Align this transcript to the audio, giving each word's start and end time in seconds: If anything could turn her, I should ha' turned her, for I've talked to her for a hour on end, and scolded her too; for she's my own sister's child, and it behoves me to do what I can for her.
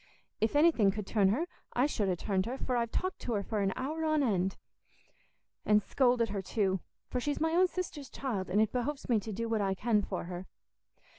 If 0.39 0.55
anything 0.55 0.89
could 0.89 1.05
turn 1.05 1.29
her, 1.29 1.45
I 1.73 1.85
should 1.85 2.09
ha' 2.09 2.17
turned 2.19 2.47
her, 2.47 2.57
for 2.57 2.75
I've 2.75 2.89
talked 2.89 3.19
to 3.19 3.33
her 3.33 3.43
for 3.43 3.61
a 3.61 3.71
hour 3.75 4.03
on 4.03 4.23
end, 4.23 4.57
and 5.63 5.83
scolded 5.83 6.29
her 6.29 6.41
too; 6.41 6.79
for 7.11 7.19
she's 7.19 7.39
my 7.39 7.51
own 7.51 7.67
sister's 7.67 8.09
child, 8.09 8.49
and 8.49 8.59
it 8.59 8.71
behoves 8.71 9.07
me 9.09 9.19
to 9.19 9.31
do 9.31 9.47
what 9.47 9.61
I 9.61 9.75
can 9.75 10.01
for 10.01 10.23
her. 10.23 10.47